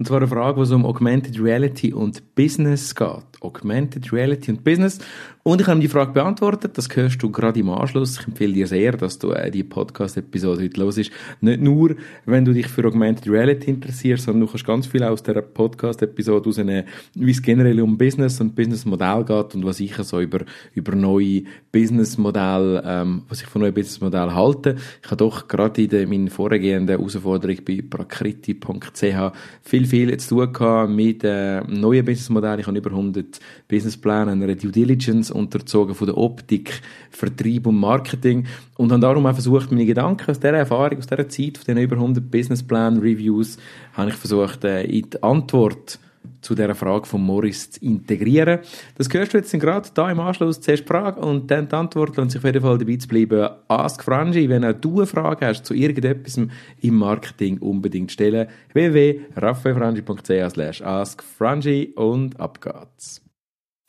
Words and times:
Und 0.00 0.06
zwar 0.06 0.16
eine 0.16 0.28
Frage, 0.28 0.56
wo 0.56 0.62
es 0.62 0.70
um 0.70 0.86
Augmented 0.86 1.38
Reality 1.38 1.92
und 1.92 2.34
Business 2.34 2.94
geht. 2.94 3.22
Augmented 3.42 4.10
Reality 4.14 4.50
und 4.50 4.64
Business. 4.64 4.98
Und 5.42 5.60
ich 5.60 5.66
habe 5.66 5.80
die 5.80 5.88
Frage 5.88 6.12
beantwortet. 6.12 6.76
Das 6.76 6.88
hörst 6.94 7.22
du 7.22 7.30
gerade 7.30 7.60
im 7.60 7.70
Anschluss. 7.70 8.18
Ich 8.20 8.26
empfehle 8.26 8.52
dir 8.52 8.66
sehr, 8.66 8.92
dass 8.92 9.18
du 9.18 9.32
äh, 9.32 9.50
die 9.50 9.62
Podcast-Episode 9.62 10.62
heute 10.62 10.80
los 10.80 10.98
ist. 10.98 11.10
Nicht 11.40 11.60
nur, 11.60 11.96
wenn 12.26 12.44
du 12.44 12.52
dich 12.52 12.68
für 12.68 12.86
Augmented 12.86 13.30
Reality 13.30 13.70
interessierst, 13.70 14.24
sondern 14.24 14.42
du 14.42 14.46
kannst 14.46 14.66
ganz 14.66 14.86
viel 14.86 15.02
aus 15.02 15.22
der 15.22 15.40
Podcast-Episode 15.40 16.46
rausnehmen, 16.46 16.84
wie 17.14 17.30
es 17.30 17.42
generell 17.42 17.80
um 17.80 17.96
Business 17.96 18.40
und 18.40 18.54
Businessmodell 18.54 19.24
geht 19.24 19.54
und 19.54 19.64
was 19.64 19.80
ich 19.80 19.94
so 19.96 20.20
über, 20.20 20.40
über 20.74 20.94
neue 20.94 21.42
Businessmodelle, 21.72 22.82
ähm, 22.86 23.22
was 23.28 23.40
ich 23.40 23.46
von 23.46 23.62
neuen 23.62 23.74
Businessmodellen 23.74 24.34
halte. 24.34 24.76
Ich 25.02 25.10
habe 25.10 25.16
doch 25.16 25.48
gerade 25.48 25.82
in 25.82 25.88
der, 25.88 26.06
meiner 26.06 26.30
vorhergehenden 26.30 26.98
Herausforderung 26.98 27.56
bei 27.66 27.82
prakriti.ch 27.88 29.32
viel, 29.62 29.86
viel 29.90 30.16
zu 30.18 30.46
tun 30.46 30.94
mit 30.94 31.24
äh, 31.24 31.60
neuen 31.62 32.04
Businessmodellen. 32.04 32.60
Ich 32.60 32.66
habe 32.66 32.78
über 32.78 32.90
100 32.90 33.40
Businesspläne, 33.68 34.30
einer 34.30 34.54
Due 34.54 34.70
Diligence 34.70 35.30
unterzogen 35.30 35.94
von 35.94 36.06
der 36.06 36.16
Optik, 36.16 36.80
Vertrieb 37.10 37.66
und 37.66 37.78
Marketing 37.78 38.46
und 38.76 38.92
habe 38.92 39.00
darum 39.00 39.26
auch 39.26 39.32
versucht, 39.32 39.70
meine 39.72 39.84
Gedanken 39.84 40.30
aus 40.30 40.38
dieser 40.38 40.54
Erfahrung, 40.54 40.98
aus 40.98 41.06
dieser 41.06 41.28
Zeit, 41.28 41.58
von 41.58 41.74
den 41.74 41.84
über 41.84 41.96
100 41.96 42.30
Businessplan 42.30 42.98
Reviews, 42.98 43.58
habe 43.94 44.10
ich 44.10 44.16
versucht, 44.16 44.64
äh, 44.64 44.84
in 44.84 45.10
die 45.10 45.22
Antwort 45.22 45.98
zu 46.40 46.54
dieser 46.54 46.74
Frage 46.74 47.06
von 47.06 47.22
Morris 47.22 47.70
zu 47.70 47.84
integrieren. 47.84 48.60
Das 48.96 49.08
hörst 49.12 49.34
du 49.34 49.38
jetzt 49.38 49.52
gerade 49.52 49.88
da 49.94 50.10
im 50.10 50.20
Anschluss. 50.20 50.60
Zuerst 50.60 50.84
die 50.84 50.88
Frage 50.88 51.20
und 51.20 51.50
dann 51.50 51.68
die 51.68 51.74
Antwort. 51.74 52.18
Und 52.18 52.30
sich 52.30 52.38
auf 52.40 52.44
jeden 52.44 52.62
Fall 52.62 52.78
dabei 52.78 52.96
zu 52.96 53.08
bleiben. 53.08 53.48
Ask 53.68 54.02
Frangi, 54.02 54.48
wenn 54.48 54.64
auch 54.64 54.72
du 54.72 54.98
eine 54.98 55.06
Frage 55.06 55.46
hast 55.46 55.66
zu 55.66 55.74
irgendetwas 55.74 56.38
im 56.80 56.94
Marketing, 56.94 57.58
unbedingt 57.58 58.12
stellen. 58.12 58.48
www.raffaelfrangi.ch 58.72 60.50
slash 60.50 60.82
askfrangi 60.82 61.92
und 61.94 62.38
ab 62.40 62.60
geht's. 62.60 63.22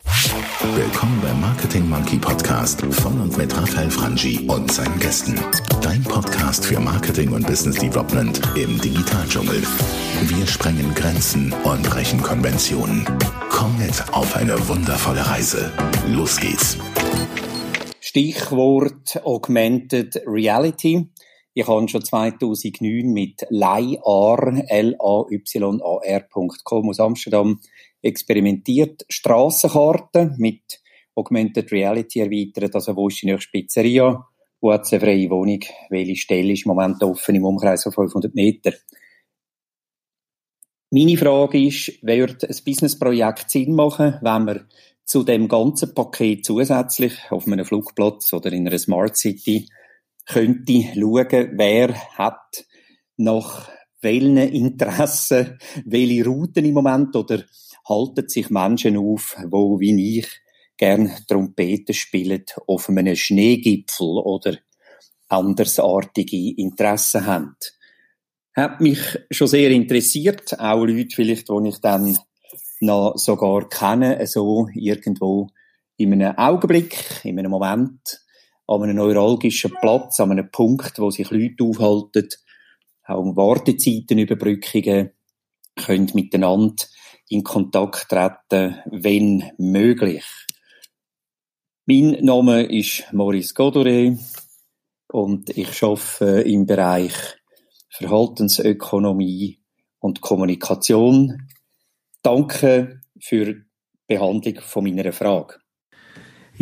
Willkommen 0.03 1.21
beim 1.21 1.39
Marketing 1.41 1.87
Monkey 1.87 2.17
Podcast 2.17 2.81
von 2.81 3.21
und 3.21 3.37
mit 3.37 3.55
Raphael 3.55 3.91
Frangi 3.91 4.47
und 4.47 4.71
seinen 4.71 4.99
Gästen. 4.99 5.39
Dein 5.81 6.03
Podcast 6.03 6.65
für 6.65 6.79
Marketing 6.79 7.31
und 7.33 7.45
Business 7.45 7.77
Development 7.77 8.41
im 8.55 8.79
Digitaldschungel. 8.81 9.61
Wir 10.21 10.47
sprengen 10.47 10.93
Grenzen 10.95 11.53
und 11.63 11.83
brechen 11.83 12.21
Konventionen. 12.21 13.05
Komm 13.49 13.77
mit 13.77 14.03
auf 14.11 14.35
eine 14.35 14.67
wundervolle 14.67 15.25
Reise. 15.27 15.71
Los 16.07 16.39
geht's. 16.39 16.77
Stichwort 17.99 19.21
Augmented 19.23 20.21
Reality. 20.25 21.09
Ich 21.53 21.67
habe 21.67 21.87
schon 21.89 22.03
2009 22.03 23.11
mit 23.11 23.45
LayAR, 23.49 24.63
L-A-Y-A-R.com 24.67 25.89
aus 26.89 26.99
Amsterdam 26.99 27.59
experimentiert, 28.01 29.05
Strassenkarten 29.09 30.35
mit 30.37 30.81
Augmented 31.15 31.71
Reality 31.71 32.19
erweitert, 32.19 32.73
also 32.75 32.95
wo 32.95 33.07
ist 33.07 33.21
die 33.21 33.27
nächste 33.27 33.51
Pizzeria, 33.51 34.27
wo 34.61 34.71
hat 34.71 34.85
es 34.85 34.93
eine 34.93 35.01
freie 35.01 35.29
Wohnung, 35.29 35.59
welche 35.89 36.15
Stelle 36.15 36.53
ist 36.53 36.65
im 36.65 36.69
Moment 36.69 37.03
offen 37.03 37.35
im 37.35 37.45
Umkreis 37.45 37.83
von 37.83 37.91
500 37.91 38.33
Meter. 38.33 38.73
Meine 40.91 41.17
Frage 41.17 41.65
ist, 41.65 42.03
wird 42.03 42.43
ein 42.43 42.55
Businessprojekt 42.65 43.49
Sinn 43.49 43.75
machen, 43.75 44.15
wenn 44.21 44.45
man 44.45 44.67
zu 45.05 45.23
dem 45.23 45.47
ganzen 45.47 45.93
Paket 45.93 46.45
zusätzlich 46.45 47.13
auf 47.29 47.47
einem 47.47 47.65
Flugplatz 47.65 48.31
oder 48.33 48.51
in 48.51 48.67
einer 48.67 48.77
Smart 48.77 49.17
City 49.17 49.67
könnte 50.25 50.83
schauen, 50.93 51.51
wer 51.57 51.93
hat 52.17 52.65
nach 53.17 53.69
welchen 54.01 54.37
Interessen 54.37 55.57
welche 55.85 56.25
Routen 56.25 56.65
im 56.65 56.73
Moment 56.73 57.15
oder 57.15 57.43
halten 57.87 58.27
sich 58.27 58.49
Menschen 58.49 58.97
auf, 58.97 59.35
wo 59.49 59.79
wie 59.79 60.19
ich 60.19 60.27
gern 60.77 61.11
Trompete 61.27 61.93
spielen 61.93 62.43
auf 62.67 62.89
einem 62.89 63.15
Schneegipfel 63.15 64.07
oder 64.07 64.57
andersartige 65.29 66.55
Interessen 66.57 67.25
haben. 67.25 67.55
Hat 68.55 68.81
mich 68.81 68.99
schon 69.31 69.47
sehr 69.47 69.71
interessiert, 69.71 70.59
auch 70.59 70.83
Leute 70.83 71.15
vielleicht, 71.15 71.49
die 71.49 71.69
ich 71.69 71.77
dann 71.79 72.17
noch 72.81 73.17
sogar 73.17 73.69
kenne, 73.69 74.25
so 74.27 74.67
irgendwo 74.73 75.47
in 75.97 76.13
einem 76.13 76.37
Augenblick, 76.37 77.21
in 77.23 77.39
einem 77.39 77.51
Moment, 77.51 78.21
an 78.67 78.83
einem 78.83 78.97
neuralgischen 78.97 79.71
Platz, 79.79 80.19
an 80.19 80.31
einem 80.31 80.49
Punkt, 80.51 80.99
wo 80.99 81.11
sich 81.11 81.29
Leute 81.29 81.63
aufhalten, 81.63 82.27
auch 83.11 83.35
Wartezeitenüberbrückungen, 83.35 85.11
können 85.75 86.11
miteinander 86.13 86.83
in 87.29 87.43
Kontakt 87.43 88.09
treten, 88.09 88.77
wenn 88.85 89.51
möglich. 89.57 90.25
Mein 91.85 92.17
Name 92.21 92.63
ist 92.63 93.05
Maurice 93.11 93.53
Godore 93.53 94.17
und 95.11 95.49
ich 95.57 95.83
arbeite 95.83 96.41
im 96.41 96.65
Bereich 96.65 97.13
Verhaltensökonomie 97.89 99.59
und 99.99 100.21
Kommunikation. 100.21 101.47
Danke 102.21 103.01
für 103.19 103.45
die 103.45 103.65
Behandlung 104.07 104.55
von 104.61 104.83
meiner 104.83 105.11
Frage. 105.11 105.55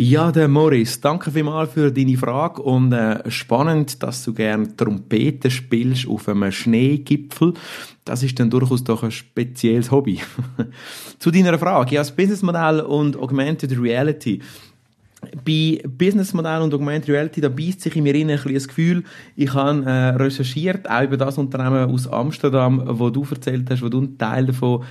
Ja, 0.02 0.32
der 0.32 0.48
Morris, 0.48 0.98
danke 1.02 1.30
vielmals 1.30 1.74
für 1.74 1.92
deine 1.92 2.16
Frage 2.16 2.62
und 2.62 2.90
äh, 2.90 3.30
spannend, 3.30 4.02
dass 4.02 4.24
du 4.24 4.32
gern 4.32 4.74
Trompete 4.74 5.50
spielst 5.50 6.08
auf 6.08 6.26
einem 6.26 6.50
Schneegipfel. 6.50 7.52
Das 8.06 8.22
ist 8.22 8.40
dann 8.40 8.48
durchaus 8.48 8.82
doch 8.82 9.02
ein 9.02 9.10
spezielles 9.10 9.90
Hobby. 9.90 10.18
Zu 11.18 11.30
deiner 11.30 11.58
Frage, 11.58 11.96
ja, 11.96 12.00
das 12.00 12.16
Businessmodell 12.16 12.80
und 12.80 13.18
Augmented 13.18 13.78
Reality. 13.78 14.40
Bei 15.44 15.82
Businessmodell 15.86 16.62
und 16.62 16.72
Augmented 16.72 17.10
Reality, 17.10 17.40
da 17.40 17.48
beißt 17.48 17.82
sich 17.82 17.94
in 17.94 18.04
mir 18.04 18.14
ein 18.14 18.26
bisschen 18.26 18.54
das 18.54 18.68
Gefühl, 18.68 19.04
ich 19.36 19.52
habe 19.52 19.84
äh, 19.84 20.08
recherchiert, 20.16 20.88
auch 20.88 21.02
über 21.02 21.16
das 21.16 21.36
Unternehmen 21.36 21.90
aus 21.90 22.08
Amsterdam, 22.08 22.82
wo 22.86 23.10
du 23.10 23.26
erzählt 23.30 23.68
hast, 23.70 23.82
wo 23.82 23.88
du 23.88 24.00
ein 24.00 24.16
Teil 24.16 24.46
davon 24.46 24.84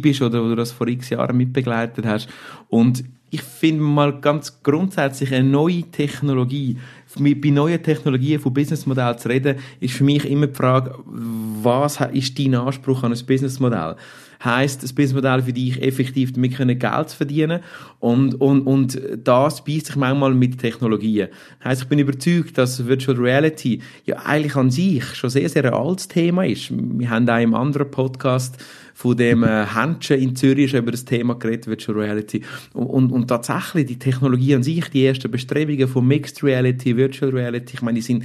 bist 0.00 0.22
oder 0.22 0.42
wo 0.42 0.48
du 0.48 0.56
das 0.56 0.72
vor 0.72 0.88
x 0.88 1.10
Jahren 1.10 1.36
mitbegleitet 1.36 2.04
hast. 2.04 2.28
Und 2.68 3.04
ich 3.30 3.42
finde 3.42 3.82
mal 3.82 4.20
ganz 4.20 4.62
grundsätzlich 4.62 5.34
eine 5.34 5.48
neue 5.48 5.82
Technologie, 5.82 6.78
bei 7.18 7.50
neuen 7.50 7.82
Technologien 7.82 8.40
von 8.40 8.54
Businessmodellen 8.54 9.18
zu 9.18 9.28
reden, 9.28 9.58
ist 9.80 9.94
für 9.94 10.04
mich 10.04 10.24
immer 10.24 10.46
die 10.46 10.54
Frage, 10.54 10.94
was 11.04 12.00
ist 12.12 12.38
dein 12.38 12.54
Anspruch 12.54 13.02
an 13.02 13.12
ein 13.12 13.26
Businessmodell? 13.26 13.96
Heißt 14.44 14.82
das 14.82 14.92
Businessmodell 14.92 15.42
für 15.42 15.52
dich 15.52 15.82
effektiv 15.82 16.32
damit 16.32 16.56
können 16.56 16.78
Geld 16.78 17.10
zu 17.10 17.16
verdienen 17.16 17.60
und, 18.00 18.40
und, 18.40 18.62
und 18.62 19.00
das 19.22 19.64
beißt 19.64 19.86
sich 19.86 19.96
manchmal 19.96 20.34
mit 20.34 20.58
Technologien. 20.58 21.28
Heißt, 21.64 21.82
ich 21.82 21.88
bin 21.88 21.98
überzeugt, 21.98 22.58
dass 22.58 22.86
Virtual 22.86 23.16
Reality 23.16 23.80
ja 24.04 24.16
eigentlich 24.24 24.56
an 24.56 24.70
sich 24.70 25.04
schon 25.14 25.30
sehr, 25.30 25.48
sehr 25.48 25.64
ein 25.64 25.74
altes 25.74 26.08
Thema 26.08 26.44
ist. 26.44 26.70
Wir 26.70 27.10
haben 27.10 27.28
auch 27.28 27.40
im 27.40 27.54
anderen 27.54 27.90
Podcast 27.90 28.56
von 28.96 29.14
dem 29.14 29.44
äh, 29.44 29.66
Händchen 29.66 30.18
in 30.18 30.34
Zürich 30.34 30.72
über 30.72 30.90
das 30.90 31.04
Thema 31.04 31.34
geredet, 31.34 31.66
Virtual 31.66 31.98
Reality. 31.98 32.42
Und, 32.72 32.86
und, 32.86 33.12
und 33.12 33.28
tatsächlich 33.28 33.86
die 33.86 33.98
Technologie 33.98 34.54
an 34.54 34.62
sich, 34.62 34.88
die 34.88 35.04
ersten 35.04 35.30
Bestrebungen 35.30 35.86
von 35.86 36.06
Mixed 36.06 36.42
Reality, 36.42 36.96
Virtual 36.96 37.30
Reality, 37.30 37.74
ich 37.74 37.82
meine, 37.82 37.96
die 37.96 38.02
sind 38.02 38.24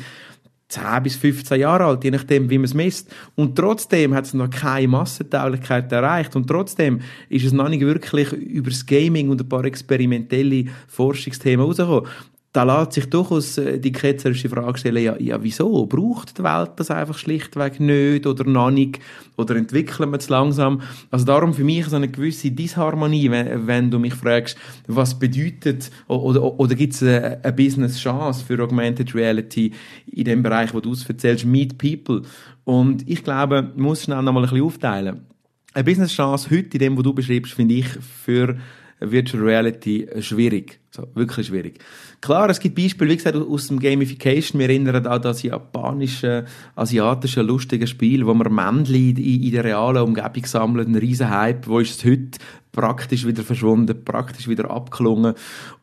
10 0.71 1.03
bis 1.03 1.15
15 1.15 1.59
Jahre 1.59 1.85
alt, 1.85 2.03
je 2.03 2.11
nachdem, 2.11 2.49
wie 2.49 2.57
man 2.57 2.65
es 2.65 2.73
misst. 2.73 3.13
Und 3.35 3.55
trotzdem 3.55 4.13
hat 4.13 4.25
es 4.25 4.33
noch 4.33 4.49
keine 4.49 4.87
Massentauglichkeit 4.87 5.91
erreicht. 5.91 6.35
Und 6.35 6.47
trotzdem 6.47 7.01
ist 7.29 7.45
es 7.45 7.51
noch 7.51 7.69
nicht 7.69 7.81
wirklich 7.81 8.31
über 8.31 8.69
das 8.69 8.85
Gaming 8.85 9.29
und 9.29 9.41
ein 9.41 9.49
paar 9.49 9.65
experimentelle 9.65 10.65
Forschungsthemen 10.87 11.65
rausgekommen 11.65 12.07
da 12.53 12.63
lässt 12.63 12.93
sich 12.93 13.09
durchaus 13.09 13.57
äh, 13.57 13.79
die 13.79 13.93
ketzerische 13.93 14.49
Frage 14.49 14.77
stellen, 14.77 15.03
ja, 15.03 15.15
ja, 15.17 15.41
wieso? 15.41 15.85
Braucht 15.85 16.37
die 16.37 16.43
Welt 16.43 16.71
das 16.75 16.91
einfach 16.91 17.17
schlichtweg 17.17 17.79
nicht 17.79 18.27
oder 18.27 18.43
noch 18.43 18.71
nicht? 18.71 18.99
Oder 19.37 19.55
entwickeln 19.55 20.11
wir 20.11 20.17
es 20.17 20.27
langsam? 20.27 20.81
Also 21.11 21.25
darum 21.25 21.53
für 21.53 21.63
mich 21.63 21.85
so 21.85 21.95
eine 21.95 22.09
gewisse 22.09 22.51
Disharmonie, 22.51 23.31
wenn, 23.31 23.67
wenn 23.67 23.89
du 23.89 23.99
mich 23.99 24.15
fragst, 24.15 24.57
was 24.87 25.17
bedeutet 25.17 25.91
oder, 26.07 26.23
oder, 26.23 26.59
oder 26.59 26.75
gibt 26.75 26.93
es 26.93 27.03
eine, 27.03 27.39
eine 27.41 27.53
Business-Chance 27.53 28.43
für 28.45 28.61
Augmented 28.61 29.15
Reality 29.15 29.71
in 30.07 30.25
dem 30.25 30.43
Bereich, 30.43 30.73
wo 30.73 30.81
du 30.81 30.91
es 30.91 31.07
erzählst, 31.07 31.45
Meet 31.45 31.77
People? 31.77 32.23
Und 32.65 33.07
ich 33.09 33.23
glaube, 33.23 33.61
man 33.61 33.81
muss 33.81 34.03
schnell 34.03 34.21
noch 34.21 34.33
mal 34.33 34.41
ein 34.41 34.49
bisschen 34.49 34.65
aufteilen. 34.65 35.21
Eine 35.73 35.85
Business-Chance 35.85 36.49
heute 36.49 36.73
in 36.73 36.79
dem, 36.79 36.97
was 36.97 37.03
du 37.03 37.13
beschreibst, 37.13 37.53
finde 37.53 37.75
ich 37.75 37.87
für 37.87 38.57
Virtual 39.01 39.43
Reality 39.43 40.07
schwierig. 40.19 40.79
So, 40.91 41.07
wirklich 41.15 41.47
schwierig. 41.47 41.79
Klar, 42.19 42.49
es 42.49 42.59
gibt 42.59 42.75
Beispiele, 42.75 43.11
wie 43.11 43.17
gesagt, 43.17 43.35
aus 43.35 43.67
dem 43.67 43.79
Gamification. 43.79 44.59
Wir 44.59 44.69
erinnern 44.69 45.07
an 45.07 45.21
das 45.21 45.41
japanische, 45.41 46.45
asiatische, 46.75 47.41
lustige 47.41 47.87
Spiel, 47.87 48.25
wo 48.27 48.33
man 48.33 48.53
Männchen 48.53 49.17
in, 49.17 49.43
in 49.43 49.51
der 49.51 49.63
realen 49.63 50.03
Umgebung 50.03 50.45
sammeln, 50.45 50.91
ein 50.91 50.95
riesen 50.95 51.29
Hype. 51.29 51.67
Wo 51.67 51.79
ist 51.79 51.99
es 51.99 52.05
heute? 52.05 52.39
praktisch 52.71 53.25
wieder 53.27 53.43
verschwunden, 53.43 54.03
praktisch 54.03 54.47
wieder 54.47 54.71
abgelungen. 54.71 55.33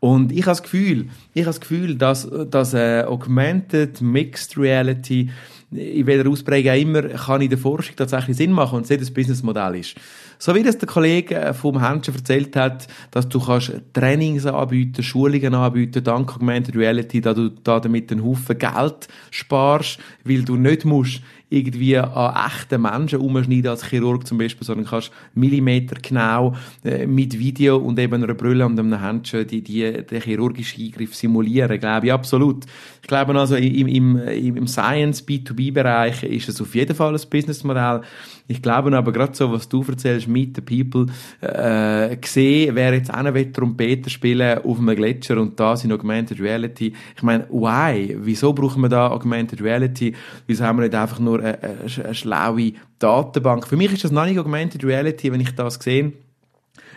Und 0.00 0.32
ich 0.32 0.42
habe 0.42 0.52
das 0.52 0.62
Gefühl, 0.62 1.08
ich 1.34 1.42
habe 1.42 1.50
das 1.50 1.60
Gefühl, 1.60 1.96
dass, 1.96 2.28
dass 2.50 2.74
äh, 2.74 3.04
Augmented 3.06 4.00
Mixed 4.00 4.56
Reality 4.56 5.30
in 5.70 6.06
welcher 6.06 6.28
Ausprägung 6.28 6.72
auch 6.72 6.76
immer, 6.76 7.02
kann 7.02 7.42
in 7.42 7.50
der 7.50 7.58
Forschung 7.58 7.94
tatsächlich 7.94 8.36
Sinn 8.36 8.52
machen 8.52 8.76
und 8.76 8.90
es 8.90 9.08
ein 9.08 9.14
Businessmodell 9.14 9.76
ist. 9.76 9.96
So 10.38 10.54
wie 10.54 10.62
das 10.62 10.78
der 10.78 10.88
Kollege 10.88 11.34
äh, 11.34 11.52
vom 11.52 11.80
Hanschen 11.80 12.14
erzählt 12.14 12.56
hat, 12.56 12.86
dass 13.10 13.28
du 13.28 13.38
kannst 13.38 13.72
Trainings 13.92 14.46
anbieten, 14.46 15.02
Schulungen 15.02 15.54
anbieten, 15.54 16.02
dank 16.02 16.34
Augmented 16.34 16.76
Reality, 16.76 17.20
da 17.20 17.34
du 17.34 17.50
da 17.50 17.80
damit 17.80 18.10
einen 18.10 18.24
Haufen 18.24 18.56
Geld 18.56 19.08
sparst, 19.30 19.98
weil 20.24 20.42
du 20.42 20.56
nicht 20.56 20.84
musst 20.84 21.20
irgendwie 21.50 21.96
an 21.96 22.46
echten 22.46 22.82
Menschen 22.82 23.20
umschneiden 23.20 23.70
als 23.70 23.84
Chirurg 23.86 24.26
zum 24.26 24.38
Beispiel, 24.38 24.66
sondern 24.66 24.86
kannst 24.86 25.10
Millimeter 25.34 25.96
genau 26.00 26.54
äh, 26.84 27.06
mit 27.06 27.38
Video 27.38 27.76
und 27.78 27.98
eben 27.98 28.22
einer 28.22 28.34
Brille 28.34 28.66
und 28.66 28.78
einem 28.78 29.00
Händchen 29.00 29.46
die, 29.46 29.62
die, 29.62 30.04
den 30.04 30.20
chirurgischen 30.20 30.84
Eingriff 30.84 31.14
simulieren, 31.14 31.80
glaube 31.80 32.06
ich, 32.06 32.12
absolut. 32.12 32.64
Ich 33.00 33.08
glaube 33.08 33.34
also 33.38 33.56
im, 33.56 33.88
im, 33.88 34.18
im 34.18 34.66
Science 34.66 35.26
B2B-Bereich 35.26 36.22
ist 36.24 36.48
es 36.48 36.60
auf 36.60 36.74
jeden 36.74 36.94
Fall 36.94 37.14
ein 37.14 37.20
Businessmodell. 37.30 38.02
Ich 38.50 38.62
glaube 38.62 38.96
aber 38.96 39.12
gerade 39.12 39.34
so, 39.34 39.52
was 39.52 39.68
du 39.68 39.84
erzählst, 39.86 40.26
Meet 40.26 40.56
the 40.56 40.62
People, 40.62 41.06
äh, 41.40 42.16
gesehen, 42.16 42.74
wer 42.74 42.94
jetzt 42.94 43.12
auch 43.12 43.22
noch 43.22 43.34
Trompeter 43.52 44.10
spielen 44.10 44.58
auf 44.58 44.78
einem 44.78 44.96
Gletscher 44.96 45.38
und 45.38 45.58
da 45.60 45.76
sind 45.76 45.92
Augmented 45.92 46.40
Reality. 46.40 46.92
Ich 47.14 47.22
meine, 47.22 47.46
why? 47.50 48.16
Wieso 48.20 48.52
brauchen 48.52 48.82
wir 48.82 48.88
da 48.88 49.10
Augmented 49.10 49.62
Reality? 49.62 50.14
Wieso 50.46 50.64
haben 50.64 50.78
wir 50.78 50.84
nicht 50.84 50.94
einfach 50.94 51.18
nur 51.18 51.37
eine, 51.38 51.62
eine, 51.62 52.04
eine 52.04 52.14
schlaue 52.14 52.72
Datenbank? 52.98 53.66
Für 53.66 53.76
mich 53.76 53.92
ist 53.92 54.04
das 54.04 54.10
noch 54.10 54.26
nicht 54.26 54.38
Augmented 54.38 54.84
Reality, 54.84 55.32
wenn 55.32 55.40
ich 55.40 55.54
das 55.54 55.74
sehe 55.74 56.12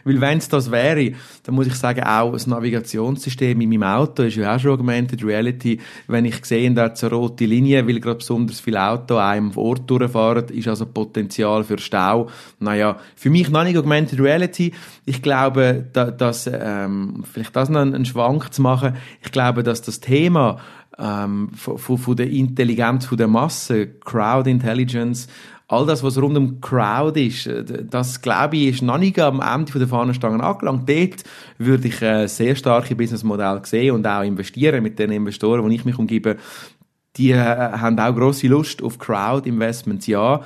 weil 0.03 0.21
wenn 0.21 0.37
es 0.37 0.49
das 0.49 0.71
wäre, 0.71 1.13
dann 1.43 1.55
muss 1.55 1.67
ich 1.67 1.75
sagen, 1.75 2.03
auch 2.03 2.31
das 2.33 2.47
Navigationssystem 2.47 3.59
in 3.61 3.69
meinem 3.69 3.83
Auto 3.83 4.23
ist 4.23 4.35
ja 4.35 4.55
auch 4.55 4.59
schon 4.59 4.71
Augmented 4.71 5.23
Reality. 5.23 5.79
Wenn 6.07 6.25
ich 6.25 6.43
sehe, 6.45 6.71
da 6.71 6.85
eine 6.85 7.11
rote 7.11 7.45
Linie, 7.45 7.87
weil 7.87 7.99
gerade 7.99 8.17
besonders 8.17 8.59
viele 8.59 8.81
Autos 8.83 9.19
einem 9.19 9.55
Ort 9.55 9.89
durchfahren, 9.89 10.45
ist 10.49 10.67
also 10.67 10.85
Potenzial 10.85 11.63
für 11.63 11.77
Stau. 11.77 12.29
Naja, 12.59 12.97
für 13.15 13.29
mich 13.29 13.49
noch 13.49 13.63
nicht 13.63 13.77
Augmented 13.77 14.19
Reality. 14.19 14.73
Ich 15.05 15.21
glaube, 15.21 15.85
da, 15.93 16.11
dass, 16.11 16.49
ähm, 16.51 17.23
vielleicht 17.31 17.55
das 17.55 17.69
noch 17.69 17.81
einen 17.81 18.05
Schwank 18.05 18.53
zu 18.53 18.61
machen, 18.61 18.95
ich 19.23 19.31
glaube, 19.31 19.63
dass 19.63 19.81
das 19.81 19.99
Thema 19.99 20.59
ähm, 20.97 21.49
von, 21.55 21.97
von 21.97 22.15
der 22.15 22.29
Intelligenz 22.29 23.05
von 23.05 23.17
der 23.17 23.27
Masse, 23.27 23.87
Crowd 23.87 24.49
Intelligence, 24.49 25.27
all 25.71 25.85
das, 25.85 26.03
was 26.03 26.17
rund 26.17 26.37
um 26.37 26.59
Crowd 26.59 27.19
ist, 27.19 27.47
äh, 27.47 27.63
das 27.89 28.21
glaube 28.21 28.57
ich, 28.57 28.67
ist 28.67 28.81
noch 28.81 28.97
nicht 28.97 29.17
am 29.19 29.41
Ende 29.41 29.79
der 29.79 29.87
Fahnenstangen 29.87 30.41
angelangt. 30.41 30.87
Dort 30.87 31.23
würde 31.57 31.87
ich 31.87 32.01
äh, 32.01 32.27
sehr 32.27 32.55
starke 32.55 32.95
Businessmodelle 32.95 33.61
sehen 33.63 33.95
und 33.95 34.05
auch 34.05 34.21
investieren 34.21 34.83
mit 34.83 34.99
den 34.99 35.11
Investoren, 35.11 35.67
die 35.69 35.75
ich 35.75 35.85
mich 35.85 35.97
umgebe. 35.97 36.37
Die 37.17 37.31
äh, 37.31 37.37
haben 37.37 37.97
auch 37.99 38.15
große 38.15 38.47
Lust 38.47 38.83
auf 38.83 38.99
Crowd-Investments, 38.99 40.07
ja. 40.07 40.41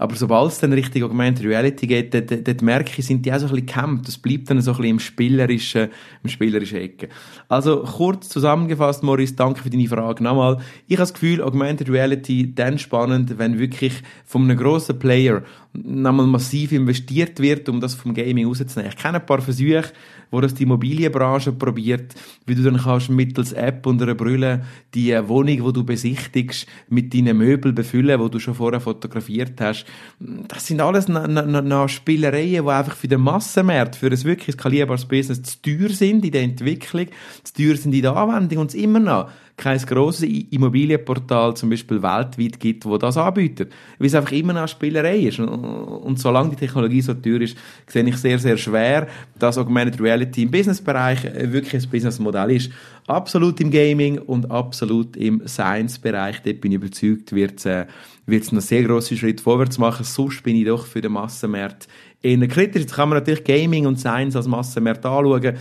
Aber 0.00 0.14
sobald 0.14 0.52
es 0.52 0.60
dann 0.60 0.72
Richtung 0.72 1.02
Augmented 1.02 1.44
Reality 1.44 1.88
geht, 1.88 2.14
dort, 2.14 2.46
dort 2.46 2.62
merke 2.62 2.92
ich, 2.96 3.04
sind 3.04 3.26
die 3.26 3.32
auch 3.32 3.38
so 3.40 3.46
ein 3.46 3.50
bisschen 3.50 3.66
gehemmt. 3.66 4.06
Das 4.06 4.16
bleibt 4.16 4.48
dann 4.48 4.60
so 4.60 4.70
ein 4.70 4.76
bisschen 4.76 4.90
im 4.90 5.00
spielerischen, 5.00 5.88
im 6.22 6.30
spielerischen 6.30 6.78
Ecke. 6.78 7.08
Also, 7.48 7.82
kurz 7.82 8.28
zusammengefasst, 8.28 9.02
Maurice, 9.02 9.34
danke 9.34 9.60
für 9.60 9.70
deine 9.70 9.88
Frage 9.88 10.22
nochmal. 10.22 10.58
Ich 10.86 10.96
habe 10.96 11.02
das 11.02 11.12
Gefühl, 11.12 11.42
Augmented 11.42 11.90
Reality 11.90 12.54
dann 12.54 12.78
spannend, 12.78 13.38
wenn 13.38 13.58
wirklich 13.58 13.94
von 14.24 14.44
einem 14.44 14.56
grossen 14.56 15.00
Player 15.00 15.42
nochmal 15.72 16.26
massiv 16.26 16.72
investiert 16.72 17.40
wird, 17.40 17.68
um 17.68 17.80
das 17.80 17.94
vom 17.94 18.14
Gaming 18.14 18.46
rauszunehmen. 18.46 18.92
Ich 18.92 18.96
kenne 18.96 19.20
ein 19.20 19.26
paar 19.26 19.40
Versuche, 19.40 19.92
wo 20.30 20.40
das 20.40 20.54
die 20.54 20.64
Immobilienbranche 20.64 21.52
probiert, 21.52 22.14
wie 22.46 22.54
du 22.54 22.62
dann 22.62 22.78
kannst 22.78 23.10
mittels 23.10 23.52
App 23.52 23.86
und 23.86 24.02
einer 24.02 24.14
Brille 24.14 24.64
die 24.94 25.12
Wohnung, 25.28 25.62
wo 25.62 25.72
du 25.72 25.84
besichtigst, 25.84 26.66
mit 26.88 27.14
deinen 27.14 27.36
Möbeln 27.36 27.74
befüllen, 27.74 28.20
wo 28.20 28.28
du 28.28 28.38
schon 28.38 28.54
vorher 28.54 28.80
fotografiert 28.80 29.60
hast. 29.60 29.86
Das 30.18 30.66
sind 30.66 30.80
alles 30.80 31.08
noch 31.08 31.88
Spielereien, 31.88 32.64
die 32.64 32.70
einfach 32.70 32.96
für 32.96 33.08
den 33.08 33.20
Massenmarkt, 33.20 33.96
für 33.96 34.06
ein 34.06 34.24
wirklich 34.24 34.54
skalierbares 34.54 35.06
Business 35.06 35.42
zu 35.42 35.62
teuer 35.62 35.90
sind 35.90 36.24
in 36.24 36.32
der 36.32 36.42
Entwicklung, 36.42 37.06
zu 37.44 37.54
teuer 37.54 37.76
sind 37.76 37.94
in 37.94 38.02
der 38.02 38.16
Anwendung 38.16 38.58
und 38.58 38.70
es 38.70 38.74
immer 38.74 39.00
noch 39.00 39.30
kein 39.58 39.78
grosses 39.78 40.22
Immobilienportal 40.22 41.54
zum 41.54 41.68
Beispiel 41.68 42.00
weltweit 42.00 42.60
gibt, 42.60 42.86
wo 42.86 42.96
das 42.96 43.16
anbietet. 43.16 43.72
Weil 43.98 44.06
es 44.06 44.14
einfach 44.14 44.32
immer 44.32 44.52
noch 44.52 44.68
Spielerei 44.68 45.18
ist. 45.18 45.40
Und 45.40 46.18
solange 46.18 46.50
die 46.50 46.56
Technologie 46.56 47.02
so 47.02 47.12
teuer 47.12 47.40
ist, 47.40 47.58
sehe 47.86 48.04
ich 48.04 48.16
sehr, 48.16 48.38
sehr 48.38 48.56
schwer, 48.56 49.08
dass 49.38 49.58
Augmented 49.58 50.00
Reality 50.00 50.44
im 50.44 50.50
Businessbereich 50.50 51.24
wirklich 51.52 51.82
ein 51.82 51.90
Businessmodell 51.90 52.52
ist. 52.52 52.70
Absolut 53.08 53.60
im 53.60 53.70
Gaming 53.70 54.18
und 54.18 54.50
absolut 54.50 55.16
im 55.16 55.46
Science-Bereich, 55.46 56.42
dort 56.42 56.60
bin 56.60 56.72
ich 56.72 56.76
überzeugt, 56.76 57.32
wird 57.32 57.58
es 57.58 57.66
äh, 57.66 57.86
einen 58.28 58.60
sehr 58.60 58.84
grossen 58.84 59.16
Schritt 59.16 59.40
vorwärts 59.40 59.78
machen. 59.78 60.04
Sonst 60.04 60.42
bin 60.42 60.56
ich 60.56 60.66
doch 60.66 60.86
für 60.86 61.00
den 61.00 61.12
Massenmarkt 61.12 61.88
eher 62.22 62.48
kritisch. 62.48 62.82
Jetzt 62.82 62.94
kann 62.94 63.08
man 63.08 63.18
natürlich 63.18 63.44
Gaming 63.44 63.86
und 63.86 63.98
Science 63.98 64.36
als 64.36 64.46
Massenmarkt 64.46 65.04
anschauen 65.04 65.56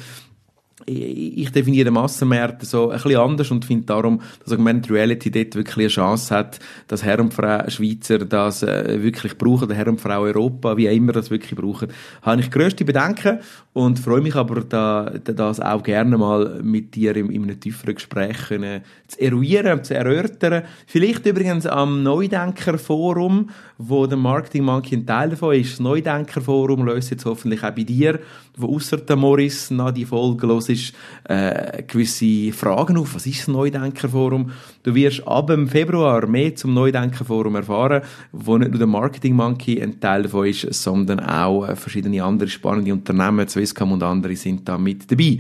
ich 0.90 1.52
definiere 1.52 1.92
Massenmärkte 1.92 2.66
so 2.66 2.90
ein 2.90 3.02
bisschen 3.02 3.20
anders 3.20 3.52
und 3.52 3.66
finde 3.66 3.86
darum, 3.86 4.22
dass 4.44 4.54
Augmented 4.54 4.90
Reality 4.90 5.30
dort 5.30 5.56
wirklich 5.56 5.78
eine 5.78 5.88
Chance 5.88 6.34
hat, 6.34 6.60
dass 6.88 7.04
Herr 7.04 7.20
und 7.20 7.34
Frau 7.34 7.70
Schweizer 7.70 8.20
das 8.20 8.64
äh, 8.64 9.04
wirklich 9.04 9.38
brauchen, 9.38 9.68
der 9.68 9.76
Herr 9.76 9.88
und 9.88 10.00
Frau 10.00 10.22
Europa, 10.22 10.78
wie 10.78 10.88
auch 10.88 10.94
immer 10.94 11.12
das 11.12 11.30
wirklich 11.30 11.60
brauchen, 11.60 11.90
habe 12.22 12.42
ich 12.42 12.50
grösste 12.50 12.86
Bedenken 12.86 13.40
und 13.74 14.00
freue 14.00 14.22
mich 14.22 14.36
aber, 14.36 14.62
da, 14.62 15.12
das 15.24 15.60
auch 15.60 15.84
gerne 15.84 16.18
mal 16.18 16.62
mit 16.64 16.96
dir 16.96 17.16
in, 17.16 17.30
in 17.32 17.44
einem 17.44 17.60
tieferen 17.60 17.96
Gespräch 17.96 18.48
können, 18.48 18.82
zu 19.08 19.20
eruieren, 19.22 19.84
zu 19.84 19.94
erörtern. 19.94 20.64
Vielleicht 20.88 21.26
übrigens 21.26 21.66
am 21.66 22.02
Neudenker-Forum, 22.02 23.50
wo 23.78 24.08
der 24.08 24.18
Marketing 24.18 24.64
Monkey 24.64 24.96
ein 24.96 25.06
Teil 25.06 25.30
davon 25.32 25.56
ist. 25.56 25.74
Das 25.74 25.80
Neudenker-Forum 25.82 26.86
löst 26.86 27.12
jetzt 27.12 27.26
hoffentlich 27.26 27.64
auch 27.64 27.72
bei 27.72 27.84
dir, 27.84 28.20
wo 28.56 28.76
außer 28.76 28.98
der 28.98 29.16
Morris 29.16 29.70
nach 29.70 29.92
die 29.92 30.06
Folge 30.06 30.48
los 30.48 30.70
ist, 30.70 30.77
äh, 31.26 31.84
gewisse 31.84 32.52
Fragen 32.52 32.98
auf. 32.98 33.16
Was 33.16 33.26
ist 33.26 33.40
das 33.40 33.48
Neudenker-Forum? 33.48 34.52
Du 34.84 34.96
wirst 34.96 35.28
ab 35.28 35.48
dem 35.48 35.68
Februar 35.68 36.26
mehr 36.28 36.56
zum 36.56 36.74
Neudenker-Forum 36.74 37.56
erfahren, 37.56 38.02
wo 38.32 38.58
nicht 38.58 38.72
nur 38.72 38.80
der 38.80 38.88
Marketing 38.88 39.36
Monkey 39.36 39.82
ein 39.82 40.00
Teil 40.00 40.24
davon 40.24 40.48
ist, 40.48 40.74
sondern 40.74 41.20
auch 41.20 41.68
äh, 41.68 41.76
verschiedene 41.76 42.24
andere 42.24 42.50
spannende 42.50 42.94
Unternehmen, 42.94 43.48
Swisscom 43.48 43.94
und 43.94 44.04
andere 44.04 44.36
sind 44.36 44.68
da 44.68 44.78
mit 44.78 45.12
dabei. 45.12 45.40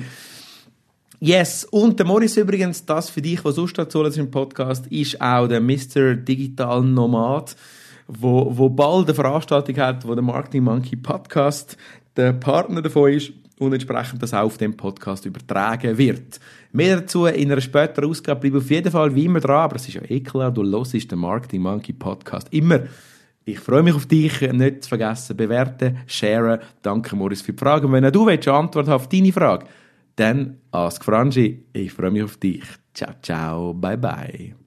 Yes, 1.19 1.65
und 1.65 1.97
der 1.97 2.05
Morris 2.05 2.37
übrigens, 2.37 2.85
das 2.85 3.09
für 3.09 3.21
dich, 3.21 3.43
was 3.43 3.55
sonst 3.55 3.77
dazu 3.77 4.03
im 4.03 4.29
Podcast, 4.29 4.85
ist 4.87 5.19
auch 5.19 5.47
der 5.47 5.61
Mr. 5.61 6.15
Digital 6.15 6.83
Nomad 6.83 7.55
wo, 8.07 8.57
wo 8.57 8.69
bald 8.69 9.07
eine 9.07 9.15
Veranstaltung 9.15 9.77
hat, 9.77 10.07
wo 10.07 10.15
der 10.15 10.23
Marketing 10.23 10.63
Monkey 10.63 10.95
Podcast 10.95 11.77
der 12.15 12.33
Partner 12.33 12.81
davon 12.81 13.11
ist 13.11 13.33
und 13.59 13.73
entsprechend 13.73 14.21
das 14.21 14.33
auch 14.33 14.45
auf 14.45 14.57
dem 14.57 14.75
Podcast 14.75 15.25
übertragen 15.25 15.97
wird. 15.97 16.39
Mehr 16.71 16.97
dazu 16.97 17.25
in 17.25 17.51
einer 17.51 17.61
späteren 17.61 18.09
Ausgabe. 18.09 18.41
Bleib 18.41 18.61
auf 18.61 18.69
jeden 18.69 18.91
Fall 18.91 19.15
wie 19.15 19.25
immer 19.25 19.39
dran, 19.39 19.63
aber 19.63 19.75
es 19.77 19.87
ist 19.87 19.95
ja 19.95 20.01
eh 20.07 20.19
klar, 20.19 20.51
du 20.51 20.63
hörst 20.63 20.93
den 20.93 21.19
Marketing 21.19 21.61
Monkey 21.61 21.93
Podcast 21.93 22.47
immer. 22.51 22.81
Ich 23.45 23.59
freue 23.59 23.81
mich 23.81 23.93
auf 23.93 24.05
dich. 24.05 24.41
Nicht 24.41 24.83
zu 24.83 24.89
vergessen, 24.89 25.37
bewerten, 25.37 25.99
sharen. 26.05 26.59
Danke, 26.81 27.15
Moritz, 27.15 27.41
für 27.41 27.53
die 27.53 27.59
Frage. 27.59 27.87
Und 27.87 27.93
wenn 27.93 28.11
du 28.11 28.25
willst, 28.25 28.47
Antwort 28.47 28.89
auf 28.89 29.07
deine 29.07 29.31
Frage, 29.31 29.65
dann 30.17 30.57
ask 30.71 31.03
Frangi. 31.03 31.63
Ich 31.71 31.93
freue 31.93 32.11
mich 32.11 32.23
auf 32.23 32.37
dich. 32.37 32.65
Ciao, 32.93 33.13
ciao. 33.21 33.73
Bye, 33.73 33.97
bye. 33.97 34.66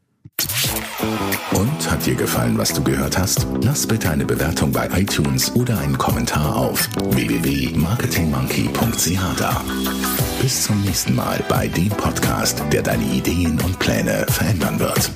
Und 1.53 1.91
hat 1.91 2.07
dir 2.07 2.15
gefallen, 2.15 2.57
was 2.59 2.73
du 2.73 2.83
gehört 2.83 3.19
hast? 3.19 3.47
Lass 3.63 3.87
bitte 3.87 4.09
eine 4.11 4.25
Bewertung 4.25 4.73
bei 4.73 4.89
iTunes 4.95 5.55
oder 5.55 5.79
einen 5.79 5.99
Kommentar 5.99 6.57
auf 6.57 6.89
www.marketingmonkey.ch 6.97 9.39
da. 9.39 9.63
Bis 10.41 10.63
zum 10.65 10.81
nächsten 10.83 11.15
Mal 11.15 11.45
bei 11.49 11.69
dem 11.69 11.91
Podcast, 11.91 12.61
der 12.73 12.83
deine 12.83 13.05
Ideen 13.05 13.61
und 13.61 13.79
Pläne 13.79 14.27
verändern 14.29 14.81
wird. 14.81 15.13